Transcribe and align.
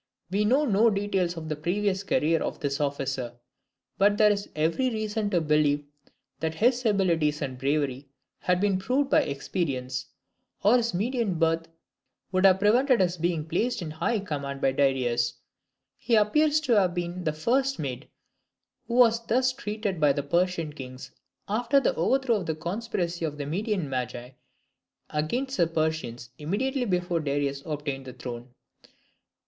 We 0.31 0.45
know 0.45 0.65
no 0.65 0.89
details 0.89 1.37
of 1.37 1.47
the 1.47 1.55
previous 1.55 2.01
career 2.01 2.41
of 2.41 2.59
this 2.59 2.81
officer; 2.81 3.33
but 3.99 4.17
there 4.17 4.31
is 4.31 4.49
every 4.55 4.89
reason 4.89 5.29
to 5.29 5.41
believe 5.41 5.85
that 6.39 6.55
his 6.55 6.83
abilities 6.87 7.39
and 7.39 7.55
bravery 7.55 8.09
had 8.39 8.59
been 8.59 8.79
proved 8.79 9.11
by 9.11 9.21
experience, 9.21 10.07
or 10.63 10.77
his 10.77 10.95
Median 10.95 11.35
birth 11.35 11.67
would 12.31 12.45
have 12.45 12.57
prevented 12.57 12.99
his 12.99 13.15
being 13.17 13.45
placed 13.47 13.79
in 13.79 13.91
high 13.91 14.17
command 14.19 14.59
by 14.59 14.71
Darius. 14.71 15.35
He 15.99 16.15
appears 16.15 16.59
to 16.61 16.79
have 16.79 16.95
been 16.95 17.23
the 17.23 17.33
first 17.33 17.77
Mede 17.77 18.07
who 18.87 18.95
was 18.95 19.23
thus 19.27 19.53
trusted 19.53 19.99
by 19.99 20.13
the 20.13 20.23
Persian 20.23 20.73
kings 20.73 21.11
after 21.47 21.79
the 21.79 21.93
overthrow 21.93 22.37
of 22.37 22.47
the 22.47 22.55
conspiracy 22.55 23.23
of 23.23 23.37
the 23.37 23.45
Median 23.45 23.87
Magi 23.87 24.31
against 25.11 25.57
the 25.57 25.67
Persians 25.67 26.31
immediately 26.39 26.85
before 26.85 27.19
Darius 27.19 27.61
obtained 27.67 28.05
the 28.05 28.13
throne. 28.13 28.49